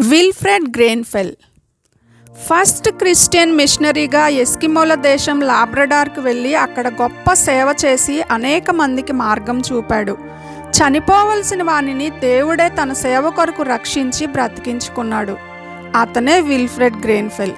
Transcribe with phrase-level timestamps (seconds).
[0.00, 1.32] Wilfred Grenfell
[2.46, 10.18] first Christian మిషనరీగా ఎస్కిమోల దేశం లాబ్రడార్కు వెళ్ళి అక్కడ గొప్ప సేవ చేసి అనేక మందికి మార్గం చూపాడు.
[10.70, 15.36] చనిపోవలసిన వానిని దేవుడే తన సేవ కొరకు రక్షించి బ్రతికించుకున్నాడు.
[16.00, 17.52] అతనే విల్ఫ్రెడ్ గ్రెయిన్ఫెల్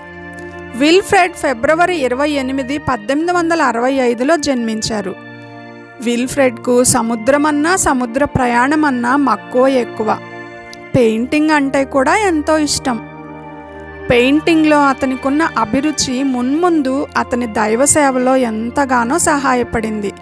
[0.76, 5.16] విల్ఫ్రెడ్ ఫిబ్రవరి ఇరవై ఎనిమిది పద్దెనిమిది వందల అరవై ఐదులో జన్మించారు.
[6.00, 10.18] విల్ఫ్రెడ్కు సముద్రమన్నా సముద్ర ప్రయాణమన్నా మక్కువ ఎక్కువ.
[10.98, 13.08] పెయింటింగ్ అంటే కూడా ఎంతో ఇష్టం.
[14.10, 20.12] పెయింటింగ్లో అతనికున్న అభిరుచి మున్ముందు అతని దైవ సేవలో ఎంతగానో సహాయపడింది.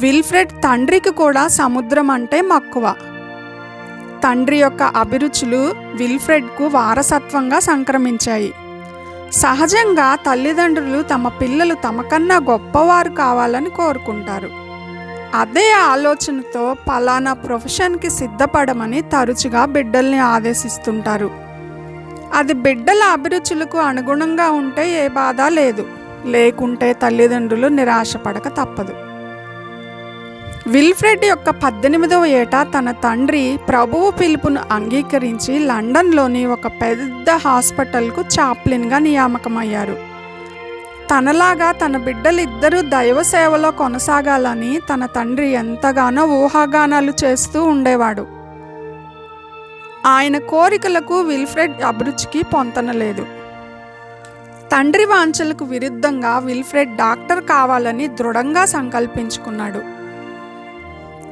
[0.00, 2.94] విల్ఫ్రెడ్ తండ్రికి కూడా సముద్రం అంటే మక్కువ.
[4.24, 8.52] తండ్రి యొక్క అభిరుచులు విల్ఫ్రెడ్కు వారసత్వంగా సంక్రమించాయి.
[9.32, 14.61] సహజంగా తల్లిదండ్రులు తమ పిల్లలు తమకన్నా గొప్పవారు కావాలని కోరుకుంటారు.
[15.34, 21.30] అదే ఆలోచనతో పలానా ప్రొఫెషన్కి సిద్ధపడమని తరచుగా బిడ్డల్ని ఆదేశిస్తుంటారు.
[22.34, 25.86] అది బిడ్డల అభిరుచులకు అనుగుణంగా ఉంటే ఏ బాధ లేదు.
[26.26, 28.94] లేకుంటే తల్లిదండ్రులు నిరాశపడక తప్పదు.
[30.66, 40.11] విల్ఫ్రెడ్ యొక్క పద్దెనిమిదవ ఏట తన తండ్రి ప్రభువు పిలుపును అంగీకరించి లండన్లోని ఒక పెద్ద హాస్పిటల్కు చాప్లిన్గా నియామకమయ్యారు.
[41.12, 48.26] తనలాగా తన బిడ్డలిద్దరూ దైవ సేవలో కొనసాగాలని తన తండ్రి ఎంతగానో ఊహాగానాలు చేస్తూ ఉండేవాడు.
[50.06, 53.24] ఆయన కోరికలకు విల్ఫ్రెడ్ అభిరుచికి పొంతనలేదు
[54.72, 59.80] తండ్రి వాంఛలకు విరుద్ధంగా విల్ఫ్రెడ్ డాక్టర్ కావాలని దృఢంగా సంకల్పించుకున్నాడు.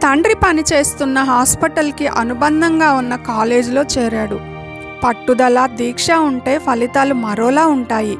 [0.04, 4.40] తండ్రి పనిచేస్తున్న హాస్పిటల్కి అనుబంధంగా ఉన్న కాలేజీలో చేరాడు.
[5.04, 8.18] పట్టుదల దీక్ష ఉంటే ఫలితాలు మరోలా ఉంటాయి.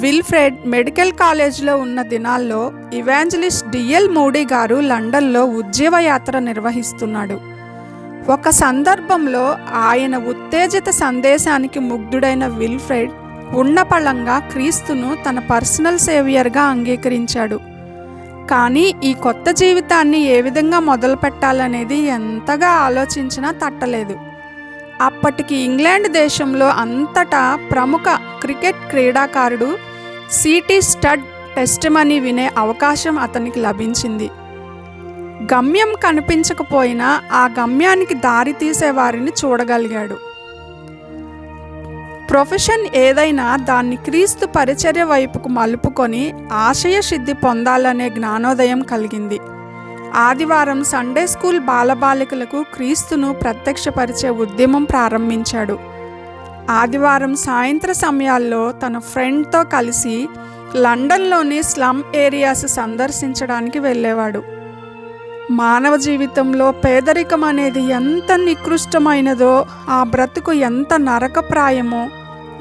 [0.00, 7.40] విల్ఫ్రెడ్ మెడికల్ కాలేజ్లో ఉన్న దినాల్లో ఇవాంజలిస్ట్ డిఎల్ మోడీ గారు లండన్లో ఉద్యోగ యాత్ర నిర్వహిస్తున్నాడు.
[8.32, 13.10] ఒక సందర్భంలో ఆయన ఉత్తేజిత సందేశానికి ముగ్ధుడైన విల్ఫ్రెడ్
[13.54, 17.60] ఉన్నపళంగా క్రీస్తును తన పర్సనల్ సేవియర్గా అంగీకరించాడు.
[18.50, 24.23] కానీ ఈ కొత్త జీవితాన్ని ఏ విధంగా మొదలు పెట్టాలనేది ఎంతగా ఆలోచించినా తట్టలేదు.
[25.00, 28.02] అప్పటికి ఇంగ్లాండ్ దేశంలో అంతటా ప్రముఖ
[28.40, 29.78] క్రికెట్ క్రీడాకారుడు
[30.32, 31.22] సిటీ స్టడ్
[31.56, 34.30] టెస్టమని వినే అవకాశం అతనికి లభించింది.
[35.54, 38.52] గమ్యం కనిపించకపోయినా ఆ గమ్యానికి దారి
[39.44, 40.14] చూడగలిగాడు.
[42.30, 49.40] ప్రొఫెషన్ ఏదైనా దాన్ని క్రీస్తు పరిచర్య వైపుకు మలుపుకొని ఆశయ సిద్ధి పొందాలనే జ్ఞానోదయం కలిగింది.
[50.16, 55.78] ఆదివారం సండే స్కూల్ బాలబాలికలకు క్రీస్తును ప్రత్యక్షపరిచే ఉద్యమం ప్రారంభించాడు.
[56.70, 60.28] ఆదివారం సాయంత్ర సమయాల్లో తన ఫ్రెండ్తో కలిసి
[60.76, 64.42] లండన్లోని స్లమ్ ఏరియాస్ సందర్శించడానికి వెళ్ళేవాడు.
[65.50, 72.08] మానవ జీవితంలో పేదరికం అనేది ఎంత నికృష్టమైనదో ఆ బ్రతుకు ఎంత నరకప్రాయమో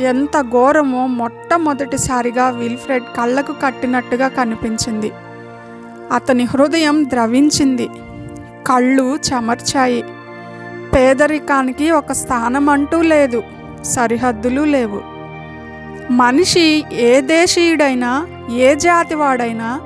[0.02, 5.12] ఎంత ఘోరమో మొట్టమొదటిసారిగా విల్ఫ్రెడ్ కళ్ళకు కట్టినట్టుగా కనిపించింది.
[6.14, 7.90] అతని హృదయం ద్రవించింది.
[8.68, 10.06] కళ్ళు చెమర్చాయి.
[10.96, 13.44] పేదరికానికి ఒక స్థానం అంటూ లేదు.
[13.84, 15.02] సరిహద్దులు లేవు.
[16.12, 19.82] మనిషి ఏ దేశీయుడైనా ఏ జాతివాడైనా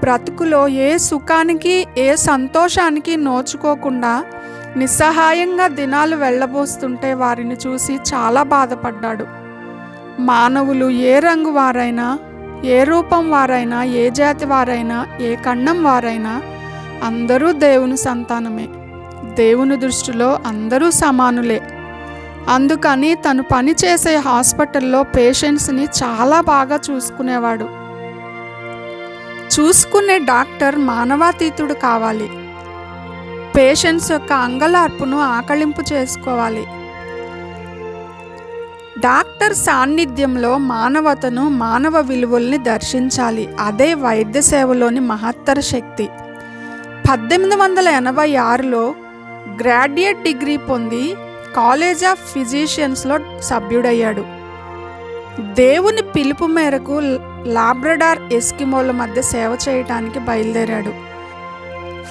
[0.00, 4.24] బ్రతుకులో ఏ సుఖానికి ఏ సంతోషానికి నోచుకోకుండా
[4.76, 9.26] నిస్సహాయంగా దినాలు వెళ్ళబోస్తుంటే వారిని చూసి చాలా బాధపడ్డాడు.
[10.18, 12.18] మానవులు ఏ రంగు వారైనా
[12.64, 16.42] ఏ రూపం వారైనా ఏ జాతి వారైనా ఏ ఖండం వారైనా
[17.02, 18.68] అందరూ దేవుని సంతానమే.
[19.34, 21.60] దేవుని దృష్టిలో అందరూ సమానులే.
[22.48, 27.68] అందుకని తను పనిచేసే హాస్పిటల్లో పేషెంట్స్ని చాలా బాగా చూసుకునేవాడు.
[29.60, 32.30] చూసుకునే డాక్టర్ మానవాతీతుడు కావాలి.
[33.56, 36.66] పేషెంట్స్ యొక్క అంగలార్పును ఆకళింపు చేసుకోవాలి.
[39.00, 43.48] డాక్టర్ సాన్నిధ్యంలో మానవతను మానవ విలువల్ని దర్శించాలి.
[43.60, 46.08] అదే వైద్య సేవలోని మహత్తర శక్తి.
[47.10, 48.94] పద్దెనిమిది వందల ఎనభై ఆరులో
[49.60, 51.14] గ్రాడ్యుయేట్ డిగ్రీ పొంది
[51.56, 54.24] కాలేజ్ ఆఫ్ ఫిజిషియన్స్లో సభ్యుడయ్యాడు.
[55.54, 60.90] దేవుని పిలుపు మేరకు లాబ్రడార్ ఎస్కిమోల మధ్య సేవ చేయటానికి బయలుదేరాడు.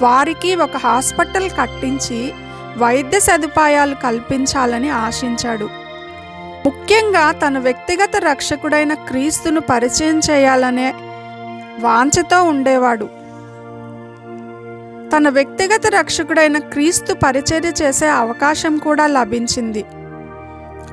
[0.04, 2.32] వారికి ఒక హాస్పిటల్ కట్టించి
[2.78, 5.87] వైద్య సదుపాయాలు కల్పించాలని ఆశించాడు.
[6.68, 10.88] ముఖ్యంగా తన వ్యక్తిగత రక్షకుడైన క్రీస్తును పరిచయం చేయాలనే
[11.80, 13.06] వాంఛతో ఉండేవాడు.
[15.12, 19.84] తన వ్యక్తిగత రక్షకుడైన క్రీస్తు పరిచర్య చేసే అవకాశం కూడా లభించింది.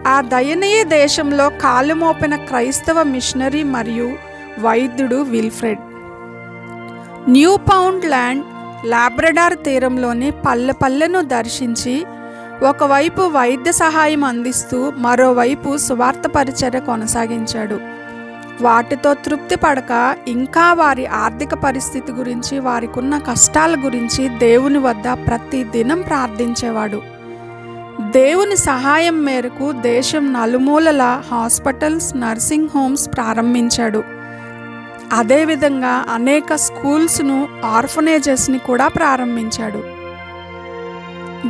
[0.07, 4.09] ఆ దయనీయ దేశంలో కాలు మోపిన క్రైస్తవ మిషనరీ మరియు
[4.59, 5.83] వైద్యుడు Wilfred.
[7.29, 8.45] Newfoundland
[8.85, 11.95] Labrador తీరంలోని పల్లె పల్లెను దర్శించి
[12.63, 17.79] ఒకవైపు వైద్య సహాయం అందిస్తూ మరోవైపు సువార్త పరిచర్య కొనసాగించాడు.
[18.61, 26.01] వాటితో తృప్తి పడక ఇంకా వారి ఆర్థిక పరిస్థితి గురించి వారికున్న కష్టాల గురించి దేవుని వద్ద ప్రతి దినం
[26.01, 27.01] ప్రార్థించేవాడు.
[28.01, 34.03] దేవుని సహాయం మేరకు దేశం నలుమూలల హాస్పిటల్స్ నర్సింగ్ హోమ్స్ ప్రారంభించాడు.
[35.13, 39.94] అదేవిధంగా అనేక స్కూల్స్ను ఆర్ఫనేజెస్ని కూడా ప్రారంభించాడు.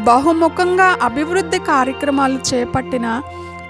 [0.03, 3.21] బహుముఖంగా అభివృద్ధి కార్యక్రమాలు చేపట్టిన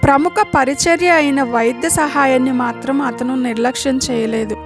[0.04, 4.56] ప్రముఖ పరిచర్య అయిన వైద్య సహాయాన్ని మాత్రం అతను నిర్లక్ష్యం చేయలేదు.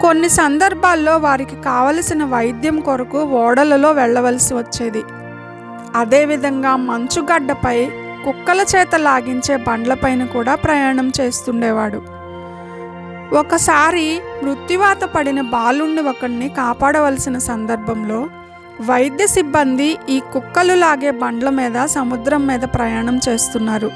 [0.00, 5.02] కొన్ని సందర్భాల్లో వారికి కావలసిన వైద్యం కొరకు ఓడలలో వెళ్ళవలసి వచ్చేది.
[5.94, 7.90] అదేవిధంగా మంచుగడ్డపై
[8.24, 12.02] కుక్కల చేత లాగించే బండ్లపైన కూడా ప్రయాణం చేస్తుండేవాడు.
[13.34, 18.26] ఒకసారి మృత్యువాత పడిన బాలుణ్ణి ఒకరిని కాపాడవలసిన సందర్భంలో
[18.88, 23.90] వైద్య సిబ్బంది ఈ కుక్కలు లాగే బండ్ల మీద సముద్రం మీద ప్రయాణం చేస్తున్నారు.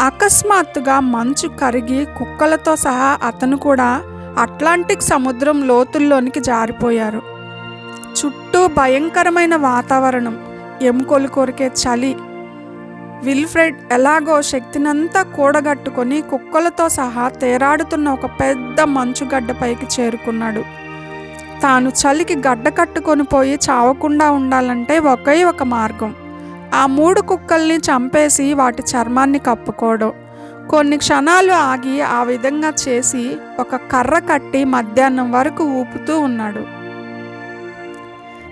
[0.00, 4.02] అకస్మాత్తుగా మంచు కరిగి కుక్కలతో సహా అతను కూడా
[4.38, 7.22] అట్లాంటిక్ సముద్రం లోతుల్లోనికి జారిపోయారు.
[8.18, 10.38] చుట్టూ భయంకరమైన వాతావరణం
[10.82, 12.16] ఎముకలు కొరికే చలి.
[13.24, 20.79] విల్ఫ్రెడ్ ఎలాగో శక్తినంతా కూడగట్టుకొని కుక్కలతో సహా తేరాడుతున్న ఒక పెద్ద మంచుగడ్డపైకి చేరుకున్నాడు.
[21.62, 26.14] తాను చలికి గడ్డ కట్టుకొని పోయి చావకుండా ఉండాలంటే ఒకే ఒక మార్గం.
[26.74, 30.12] ఆ మూడు కుక్కల్ని చంపేసి వాటి చర్మాన్ని కప్పుకోవడం
[30.70, 36.80] కొన్ని క్షణాలు ఆగి ఆ విధంగా చేసి ఒక కర్ర కట్టి మధ్యాహ్నం వరకు ఊపుతూ ఉన్నాడు.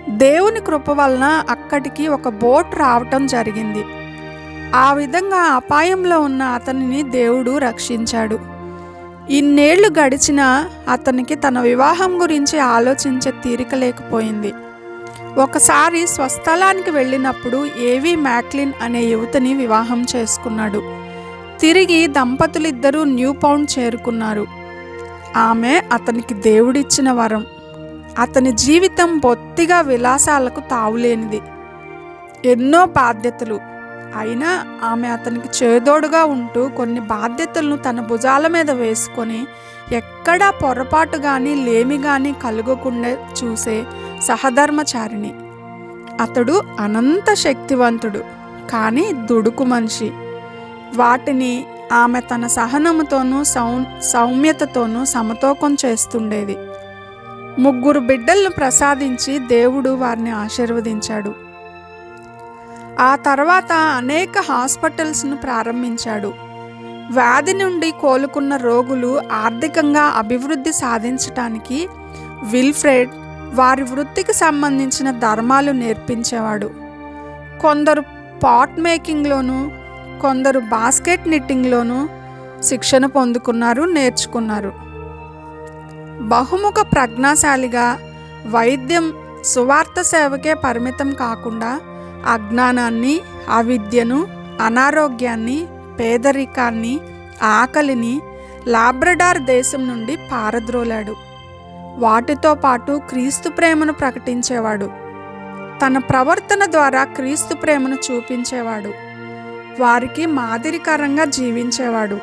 [0.09, 3.85] దేవుని కృప వలన అక్కడికి ఒక బోట్ రావటం జరిగింది.
[4.75, 8.58] ఆ విధంగా అపాయంలో ఉన్న అతనిని దేవుడు రక్షించాడు.
[9.29, 14.53] ఇన్నేళ్ళు గడిచినా అతనికి తన వివాహం గురించి ఆలోచించే తీరిక లేకపోయింది.
[15.37, 20.93] ఒకసారి స్వస్థలానికి వెళ్ళినప్పుడు ఏవి మ్యాక్లిన్ అనే యువతిని వివాహం చేసుకున్నాడు.
[21.59, 24.47] తిరిగి దంపతులిద్దరూ న్యూ పౌండ్ చేరుకున్నారు.
[25.35, 27.45] ఆమె అతనికి దేవుడిచ్చిన వరం.
[28.19, 31.41] అతని జీవితం బొత్తిగా విలాసాలకు తావులేనిది.
[32.45, 33.59] ఎన్నో బాధ్యతలు.
[34.17, 39.47] అయినా ఆమె అతనికి చేదోడుగా ఉంటూ కొన్ని బాధ్యతలను తన భుజాల మీద వేసుకొని
[39.91, 43.83] ఎక్కడా పొరపాటు కానీ లేమి కానీ కలుగకుండా చూసే
[44.23, 45.33] సహధర్మచారిణి.
[46.23, 48.19] అతడు అనంత శక్తివంతుడు
[48.71, 50.11] కానీ దుడుకు మనిషి.
[50.95, 56.57] వాటిని ఆమె తన సహనముతోనూ సౌ సౌమ్యతతోనూ సమతూకం చేస్తుండేది.
[57.59, 61.48] ముగ్గురు బిడ్డలను ప్రసాదించి దేవుడు వారిని ఆశీర్వదించాడు.
[62.99, 66.33] ఆ తర్వాత అనేక హాస్పిటల్స్ను ప్రారంభించాడు.
[67.11, 71.87] వ్యాధి నుండి కోలుకున్న రోగులు ఆర్థికంగా అభివృద్ధి సాధించటానికి
[72.43, 73.09] విల్ఫ్రెడ్
[73.53, 76.71] వారి వృత్తికి సంబంధించిన ధర్మాలు నేర్పించేవాడు.
[77.61, 78.03] కొందరు
[78.43, 79.71] పాట్ మేకింగ్లోను
[80.21, 82.09] కొందరు బాస్కెట్ నిట్టింగ్లోనూ
[82.61, 84.73] శిక్షణ పొందుకున్నారు నేర్చుకున్నారు.
[86.27, 87.97] బహుముఖ ప్రజ్ఞాశాలిగా
[88.47, 89.13] వైద్యం
[89.45, 91.79] సువార్త సేవకే పరిమితం కాకుండా
[92.25, 94.27] అజ్ఞానాన్ని అవిద్యను
[94.61, 95.67] అనారోగ్యాన్ని
[95.99, 96.99] పేదరికాన్ని
[97.43, 98.21] ఆకలిని
[98.67, 101.15] లాబ్రడార్ దేశం నుండి పారద్రోలాడు.
[101.97, 104.91] వాటితో పాటు క్రీస్తు ప్రేమను ప్రకటించేవాడు.
[105.85, 108.89] తన ప్రవర్తన ద్వారా క్రీస్తు ప్రేమను చూపించేవాడు.
[109.81, 112.17] వారికి మాదిరికరంగా జీవించేవాడు.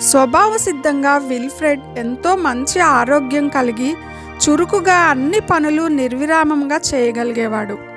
[0.00, 3.96] స్వభావ సిద్ధంగా విల్ఫ్రెడ్ ఎంతో మంచి ఆరోగ్యం కలిగి
[4.48, 7.89] చురుకుగా అన్ని పనులు నిర్విరామంగా చేయగలిగేవాడు.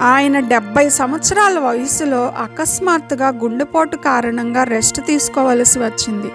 [0.00, 6.30] ఆయన డెబ్బై సంవత్సరాల వయసులో అకస్మాత్తుగా గుండెపోటు కారణంగా రెస్ట్ తీసుకోవలసి వచ్చింది.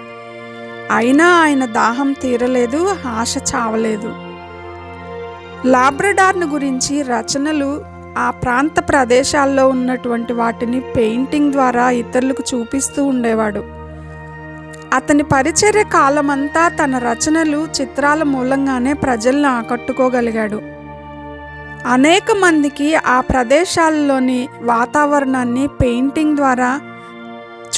[0.90, 4.14] అయినా ఆయన దాహం తీరలేదు ఆశ చావలేదు.
[5.68, 7.84] లాబ్రడార్ను గురించి రచనలు
[8.18, 13.64] ఆ ప్రాంత ప్రదేశాల్లో ఉన్నటువంటి వాటిని పెయింటింగ్ ద్వారా ఇతరులకు చూపిస్తూ ఉండేవాడు.
[14.94, 20.77] అతని పరిచర్య కాలమంతా తన రచనలు చిత్రాల మూలంగానే ప్రజలను ఆకట్టుకోగలిగాడు.
[21.86, 26.80] అనేక మందికి ఆ ప్రదేశాల్లోని వాతావరణాన్ని పెయింటింగ్ ద్వారా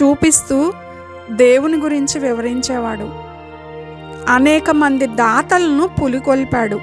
[0.03, 0.73] చూపిస్తూ
[1.31, 3.11] దేవుని గురించి వివరించేవాడు.
[4.33, 6.81] అనేక మంది దాతలను పులికొల్పాడు.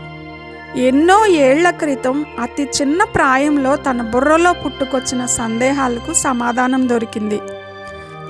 [0.78, 7.40] ఎన్నో ఏళ్ళ క్రితం అతి చిన్న ప్రాయంలో తన బుర్రలో పుట్టుకొచ్చిన సందేహాలకు సమాధానం దొరికింది.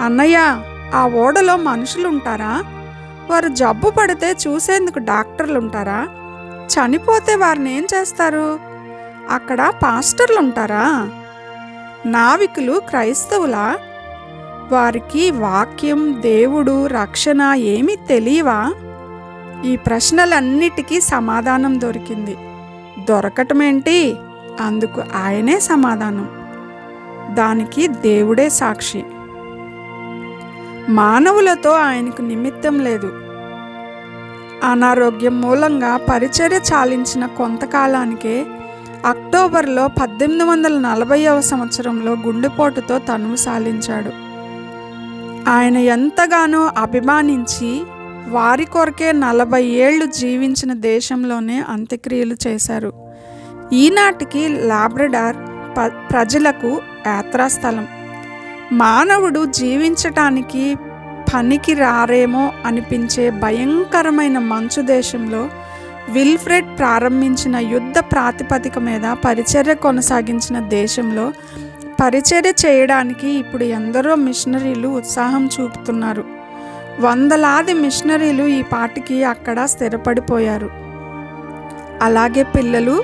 [0.01, 0.61] అన్నయ్య
[0.95, 2.63] ఆ ఓడలో మనుషులు ఉంటారా
[3.29, 6.07] వారు జబ్బు పడితే చూసేందుకు డాక్టర్లు ఉంటారా
[6.67, 8.66] చనిపోతే వారిని ఏం చేస్తారు?
[9.29, 11.09] అక్కడ పాస్టర్లు ఉంటారా
[12.05, 13.77] నావికులు క్రైస్తవులా?
[14.71, 18.73] వారికి వాక్యం దేవుడు రక్షణ ఏమీ తెలియవా?
[19.65, 22.37] ఈ ప్రశ్నలన్నిటికీ సమాధానం దొరికింది.
[23.09, 24.15] దొరకటమేంటి?
[24.61, 26.29] అందుకు ఆయనే సమాధానం.
[27.35, 29.03] దానికి దేవుడే సాక్షి.
[30.89, 33.13] మానవులతో ఆయనకు నిమిత్తం లేదు.
[34.63, 38.45] అనారోగ్యం మూలంగా పరిచర్య చాలించిన కొంతకాలానికే
[39.05, 44.11] అక్టోబర్లో పద్దెనిమిది వందల నలభైవ సంవత్సరంలో గుండెపోటుతో తనువు సాలించాడు.
[45.49, 47.83] ఆయన ఎంతగానో అభిమానించి
[48.27, 52.93] వారి కొరకే నలభై ఏళ్ళు జీవించిన దేశంలోనే అంత్యక్రియలు చేశారు.
[53.73, 55.35] ఈనాటికి లాబ్రడార్
[55.77, 57.87] ప ప్రజలకు యాత్రాస్థలం.
[58.71, 60.75] మానవుడు జీవించటానికి
[61.33, 65.49] పనికి రారేమో అనిపించే భయంకరమైన మంచు దేశంలో
[66.09, 71.33] విల్ఫ్రెడ్ ప్రారంభించిన యుద్ధ ప్రాతిపదిక మీద పరిచర్య కొనసాగించిన దేశంలో
[72.01, 76.23] పరిచర్య చేయడానికి ఇప్పుడు ఎందరో మిషనరీలు ఉత్సాహం చూపుతున్నారు.
[76.99, 80.69] వందలాది మిషనరీలు ఈ పాటికి అక్కడ స్థిరపడిపోయారు.
[82.01, 83.03] అలాగే పిల్లలు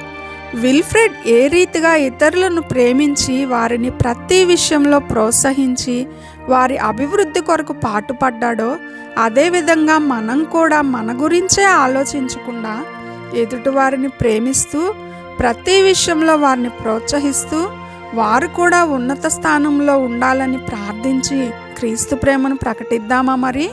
[0.55, 6.07] విల్ఫ్రెడ్ ఏ రీతిగా ఇతరులను ప్రేమించి వారిని ప్రతి విషయంలో ప్రోత్సహించి
[6.50, 8.78] వారి అభివృద్ధి కొరకు పాటుపడ్డాడో
[9.18, 12.86] అదేవిధంగా మనం కూడా మన గురించే ఆలోచించకుండా
[13.34, 14.94] ఎదుటివారిని ప్రేమిస్తూ
[15.40, 17.70] ప్రతి విషయంలో వారిని ప్రోత్సహిస్తూ
[18.14, 23.70] వారు కూడా ఉన్నత స్థానంలో ఉండాలని ప్రార్థించి క్రీస్తు ప్రేమను ప్రకటిద్దామా మరి?